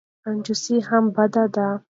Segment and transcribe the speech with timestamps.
[0.23, 1.67] کنجوسي هم بده ده.